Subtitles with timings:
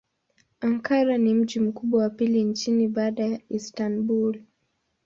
[0.61, 4.39] Ankara ni mji mkubwa wa pili nchini baada ya Istanbul.